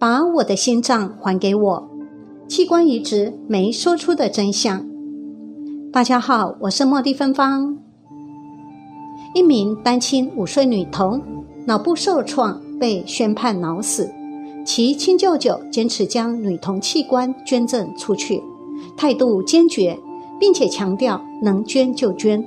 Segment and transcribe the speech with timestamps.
[0.00, 1.88] 把我的心脏还给我。
[2.46, 4.86] 器官移植没说出的真相。
[5.92, 7.76] 大家好，我是茉莉芬芳。
[9.34, 11.20] 一名单亲五岁女童
[11.66, 14.08] 脑部受创，被宣判脑死。
[14.64, 18.40] 其亲舅舅坚持将女童器官捐赠出去，
[18.96, 19.98] 态度坚决，
[20.38, 22.46] 并且强调能捐就捐。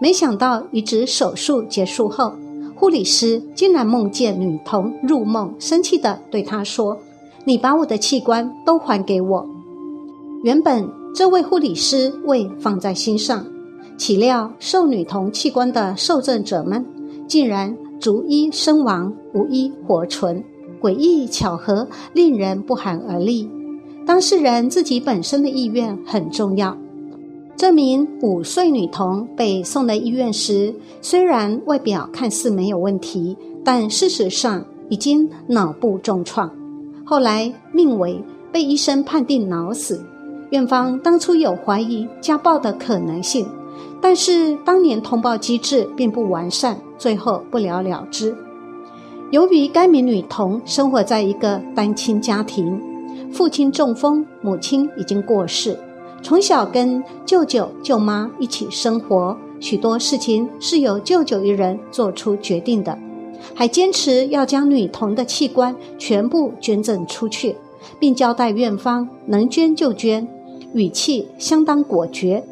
[0.00, 2.32] 没想到移植手术结束后，
[2.78, 6.96] 护理师竟然梦见女童入梦，生气地对她说
[7.44, 9.44] ：“你把我的器官都还给我。”
[10.44, 13.44] 原本这位护理师未放在心上，
[13.96, 16.86] 岂料受女童器官的受赠者们
[17.26, 20.42] 竟然逐一身亡，无一活存。
[20.80, 23.50] 诡异巧合令人不寒而栗。
[24.06, 26.78] 当事人自己本身的意愿很重要。
[27.58, 30.72] 这名五岁女童被送来医院时，
[31.02, 36.48] 虽然外表看似没有问题，但事实上已经脑部重创。
[37.04, 40.00] 后来命为被医生判定脑死。
[40.50, 43.44] 院方当初有怀疑家暴的可能性，
[44.00, 48.32] 但是当年通报机制并不完善，最后不了了之。
[49.32, 52.80] 由于该名女童生活在一个单亲家庭，
[53.32, 55.76] 父亲中风，母亲已经过世，
[56.22, 62.98] 从小跟舅舅舅妈一起生活，许多事情是由舅舅一人做出决定的，
[63.54, 67.56] 还坚持要将女童的器官全部捐赠出去，
[67.98, 70.26] 并交代院方能捐就捐，
[70.74, 72.44] 语气相当果决。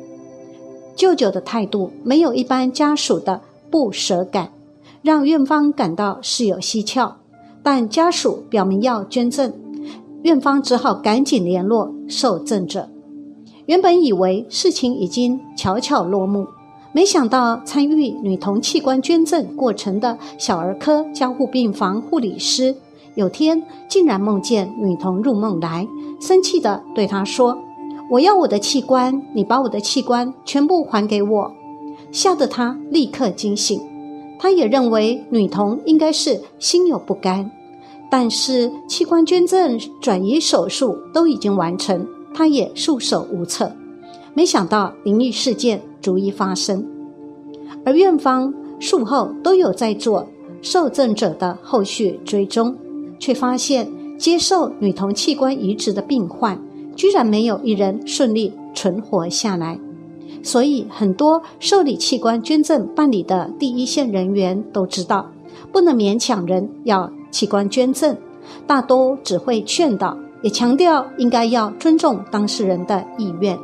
[0.95, 4.51] 舅舅的态度没有一般家属的不舍感。
[5.03, 7.15] 让院方感到事有蹊跷，
[7.63, 9.53] 但家属表明要捐赠，
[10.23, 12.89] 院方只好赶紧联络受赠者。
[13.67, 16.47] 原本以为事情已经悄悄落幕，
[16.93, 22.77] 没想到参与女童器官捐赠过程的小儿科监护病房护理师，
[23.17, 25.87] 有天竟然梦见女童入梦来，
[26.21, 27.59] 生气地对她说
[28.09, 31.53] ：“我要我的器官，你把我的器官全部还给我。”
[32.13, 33.81] 吓得她立刻惊醒。
[34.39, 37.51] 他也认为女童应该是心有不甘，
[38.11, 43.73] 但是器官捐赠转移手术都已经完成，他也束手无策。
[44.35, 46.87] 没想到灵异事件逐一发生，
[47.83, 50.29] 而院方术后都有在做
[50.61, 52.77] 受赠者的后续追踪，
[53.19, 56.61] 却发现接受女童器官移植的病患，
[56.95, 59.81] 居然没有一人顺利存活下来。
[60.43, 65.31] 所以，很多受理器官捐赠办理的第一线人员都知道，
[65.73, 68.15] 不能勉强人要器官捐赠，
[68.67, 73.59] 大多只会劝导，也强调应该要尊重当事人的意愿。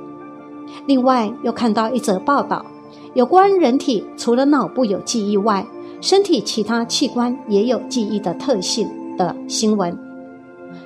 [0.84, 2.66] 另外，又看到一则报道，
[3.15, 5.65] 有关人体除了脑部有记忆外，
[6.00, 9.97] 身体其他器官也有记忆的特性的新闻。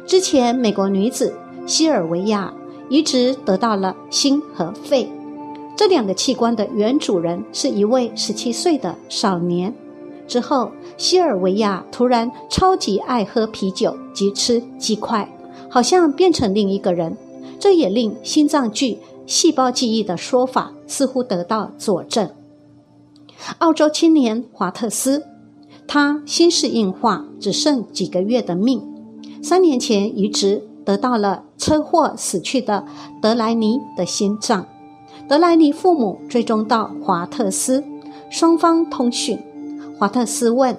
[0.04, 1.34] 之前，美国女子
[1.64, 2.52] 西尔维亚
[2.90, 5.10] 移植得到了心和肺。
[5.78, 9.72] 这两个器官的原主人是一位十七岁的少年。
[10.28, 15.26] 之后，西尔维亚突然超级爱喝啤酒及吃鸡块，
[15.68, 17.16] 好像变成另一个人。
[17.58, 22.30] 这也令心脏具细胞记忆的说法似乎得到佐证。
[23.58, 25.24] 澳洲青年华特斯，
[25.86, 28.82] 他心室硬化，只剩几个月的命。
[29.42, 32.84] 三年前移植得到了车祸死去的
[33.22, 34.66] 德莱尼的心脏。
[35.28, 37.82] 德莱尼父母追踪到华特斯，
[38.30, 39.38] 双方通讯。
[39.98, 40.76] 华特斯问：“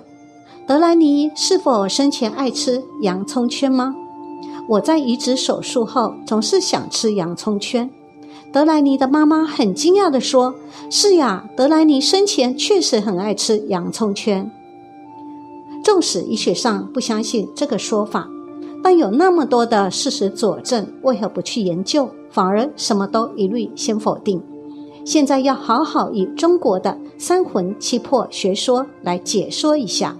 [0.67, 3.95] 德莱尼是否生前爱吃洋葱圈吗？”
[4.67, 7.89] 我在移植手术后总是想吃洋葱圈。
[8.51, 10.55] 德莱尼的妈妈很惊讶地说
[10.89, 14.49] ：“是呀，德莱尼生前确实很爱吃洋葱圈。”
[15.83, 18.27] 纵使医学上不相信这个说法，
[18.83, 22.09] 但有那么多的事实佐证，为何不去研究？
[22.29, 24.41] 反而什么都一律先否定。
[25.05, 30.17] 现在要好好以中国的三魂七魄学说来解说一下。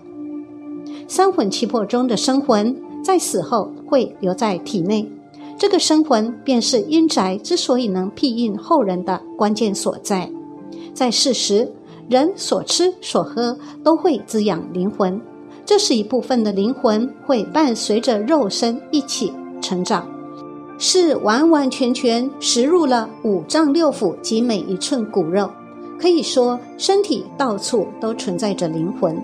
[1.08, 2.76] 三魂七魄中的生魂
[3.08, 5.10] 在死后会留在体内，
[5.58, 10.30] 这个生魂便是阴宅之所以能庇应后人的关键所在。
[10.94, 11.72] 在世时，
[12.10, 15.22] 人所吃所喝都会滋养灵魂，
[15.66, 19.32] 这是一部分的灵魂会伴随着肉身一起
[19.62, 20.06] 成长。
[20.78, 25.50] 是完完全全食入了五脏六腑及每一寸骨肉，
[25.98, 29.18] 可以说身体到处都存在着灵魂。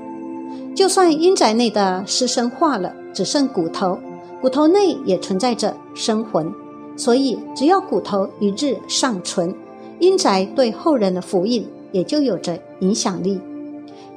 [0.74, 3.98] 就算阴宅内的尸身化了，只剩骨头，
[4.42, 6.52] 骨头内也存在着生魂。
[6.96, 9.56] 所以只要骨头一日尚存，
[10.00, 13.40] 阴宅对后人的福荫也就有着影响力。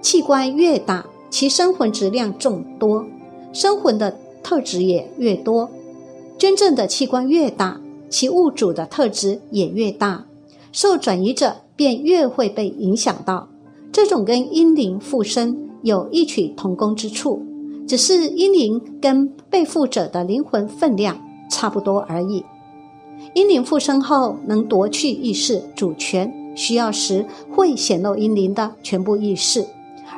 [0.01, 3.05] 器官越大，其生魂质量众多，
[3.53, 4.17] 生魂的。
[4.49, 5.69] 特质也越多，
[6.39, 10.25] 捐赠的器官越大，其物主的特质也越大，
[10.71, 13.49] 受转移者便越会被影响到。
[13.91, 17.43] 这种跟阴灵附身有异曲同工之处，
[17.87, 21.17] 只是阴灵跟被附者的灵魂分量
[21.51, 22.45] 差不多而已。
[23.35, 29.65] 阴灵附身后能夺去意识主权，需要时会显露阴灵的全部意识。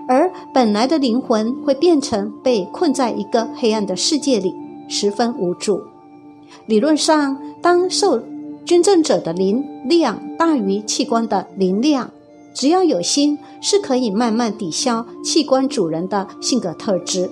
[0.08, 4.54] 而本来的灵魂会变成被困在一个黑暗的世界里，
[4.88, 5.82] 十分无助。
[6.66, 8.22] 理论上，当受
[8.64, 12.10] 捐赠者的灵量大于器官的灵量，
[12.54, 17.28] 只要有心，是可以慢慢抵消器官主人的性格特质。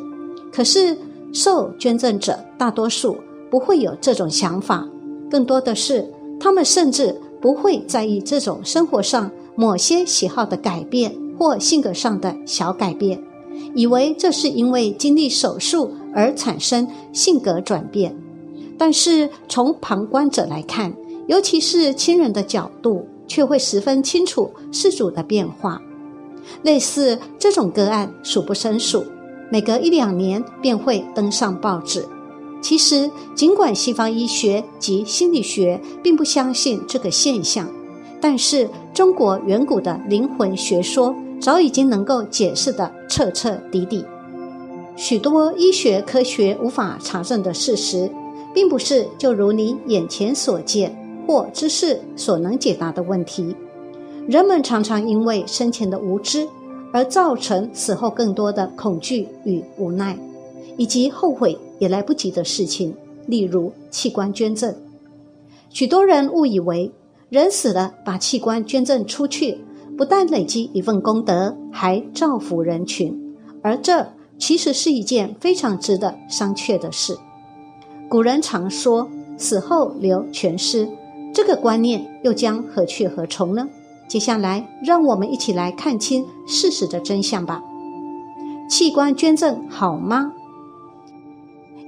[0.57, 0.97] 可是，
[1.35, 3.19] 受捐赠者大多数
[3.51, 4.89] 不会有这种想法，
[5.31, 6.11] 更多的是
[6.41, 11.15] 他们甚至不会在意这种生活上某些喜好的改变。
[11.39, 13.23] 或性格上的小改变，
[13.75, 18.17] 以为这是因为经历手术而产生性格转变，
[18.79, 20.95] 但是从旁观者来看，
[21.27, 25.79] 尤其是亲人的角度，却会十分清楚事主的变化。
[26.63, 29.05] 类似这种个案数不胜数，
[29.51, 32.05] 每隔一两年便会登上报纸。
[32.63, 37.69] 其实，尽管西方医学及心理学并不相信这个现象，
[38.21, 41.15] 但是中国远古的灵魂学说。
[41.39, 44.03] 早已经能够解释的彻彻底底，
[44.97, 48.11] 许多医学科学无法查证的事实，
[48.55, 50.97] 并不是就如你眼前所见
[51.27, 53.55] 或知识所能解答的问题。
[54.27, 56.49] 人们常常因为生前的无知，
[56.97, 60.19] 而造成死后更多的恐惧与无奈，
[60.79, 62.95] 以及后悔也来不及的事情，
[63.27, 64.75] 例如器官捐赠。
[65.69, 66.91] 许多人误以为
[67.29, 69.59] 人死了，把器官捐赠出去。
[69.99, 74.07] 不但累积一份功德，还造福人群，而这
[74.39, 77.15] 其实是一件非常值得商榷的事。
[78.09, 79.07] 古人常说
[79.37, 80.89] “死后留全尸”，
[81.35, 83.69] 这个观念又将何去何从呢？
[84.09, 87.63] 接下来，让我们一起来看清事实的真相吧。
[88.69, 90.33] 器官捐赠好吗？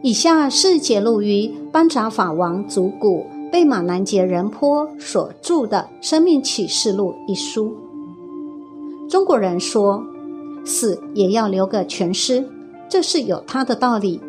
[0.02, 7.74] 以下是解录于班扎法王祖古贝马南杰仁波所著的《生命启示录》一书。
[9.08, 10.04] 中国人说
[10.64, 12.48] ：“死也要留个全尸，
[12.88, 14.20] 这是有他的道理。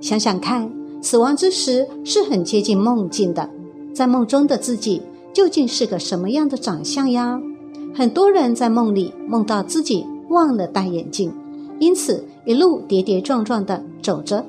[0.00, 3.48] 想想看，死亡之时是很接近梦境的，
[3.94, 5.02] 在梦中的自己
[5.32, 7.40] 究竟是个什么样的长相呀？
[7.94, 11.32] 很多人在梦里梦到自己忘了戴眼镜，
[11.78, 14.44] 因此一路跌跌撞撞的走着。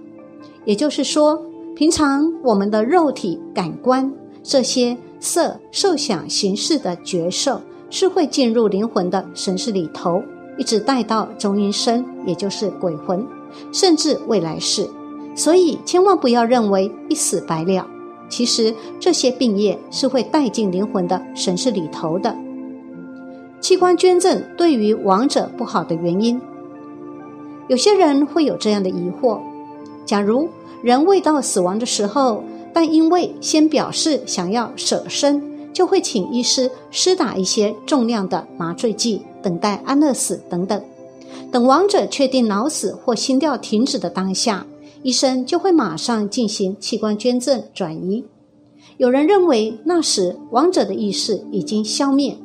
[0.66, 1.42] 也就是说，
[1.76, 7.62] 平常我们的肉体感官这些色、受想行识的觉受。”
[7.94, 10.20] 是会进入灵魂的神识里头，
[10.58, 13.24] 一直带到中阴身，也就是鬼魂，
[13.72, 14.90] 甚至未来世。
[15.36, 17.86] 所以千万不要认为一死百了，
[18.34, 22.36] 其实这些病业是会带进灵魂的神识里头的。
[23.62, 26.42] 器官捐赠对于亡者不好的原因，
[27.68, 29.40] 有些人会有这样的疑惑：
[30.04, 30.50] 假如
[30.82, 32.44] 人未到死亡的时候，
[32.74, 35.54] 但因为先表示想要舍身。
[35.72, 40.80] 就会请医师施打一些重量的麻醉剂，等待安乐死等等。
[41.52, 44.68] 等亡者确定脑死或心跳停止的当下，
[45.04, 48.26] 医生就会马上进行器官捐赠转移。
[48.98, 52.36] 有人认为那时亡者的意识已经消灭，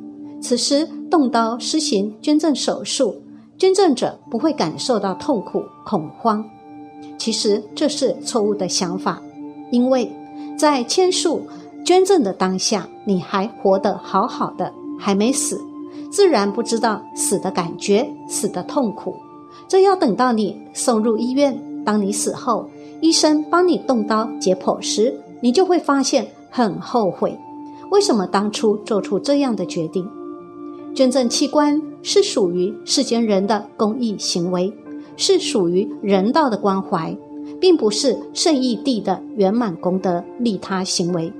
[0.41, 3.15] 此时动刀施行捐赠手术，
[3.57, 6.43] 捐赠者不会感受到痛苦恐慌。
[7.17, 9.21] 其实这是错误的想法，
[9.71, 10.11] 因为
[10.57, 11.41] 在签署。
[11.85, 15.59] 捐赠的当下，你还活得好好的，还没死，
[16.11, 19.15] 自然不知道死的感觉，死的痛苦。
[19.67, 22.69] 这要等到你送入医院，当你死后，
[23.01, 27.37] 医生帮你动刀解剖时，你就会发现很后悔，
[27.91, 30.07] 为什么当初做出这样的决定？
[30.93, 34.73] 捐赠器官是属于世间人的公益行为，
[35.15, 37.15] 是属于人道的关怀，
[37.61, 41.31] 并不是圣义地的圆满功德利他行为。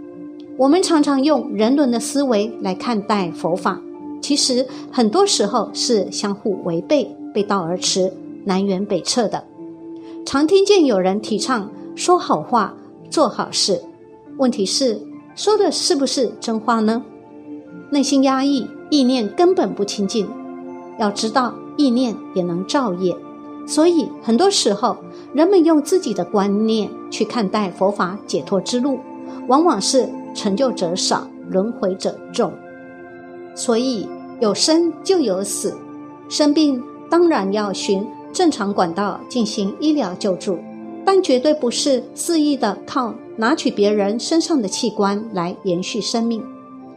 [0.56, 3.82] 我们常常用人伦的思维来看待佛法，
[4.22, 8.12] 其实很多时候是相互违背、背道而驰、
[8.46, 9.44] 南辕北辙的。
[10.26, 12.74] 常听见有人提倡说好话、
[13.10, 13.82] 做好事，
[14.38, 15.00] 问题是
[15.36, 17.04] 说的是不是真话呢？
[17.90, 20.30] 内心压抑，意念根本不清净。
[21.00, 23.16] 要知道，意念也能造业，
[23.66, 24.98] 所以很多时候
[25.34, 29.00] 人们用自己的观念去看待佛法解脱之路，
[29.48, 30.10] 往往是。
[30.36, 32.54] 成就者少，轮回者众，
[33.56, 34.08] 所以
[34.40, 35.76] 有生就有死，
[36.30, 40.58] 生病当然要寻正常管道进行医疗救助，
[41.06, 46.44] 但绝对不是肆意的靠拿取别人身上的器官来延续生命，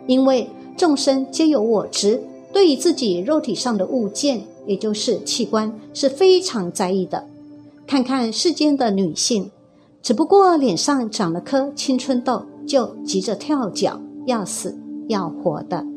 [0.07, 2.23] 因为众生皆有我执，
[2.53, 7.27] 对于自己肉体上的物件，也就是器官，是非常在意的。
[7.87, 9.51] 看看世间的女性，
[10.03, 15.92] 只不过脸上长了颗青春痘，就急着跳脚，要死要活的。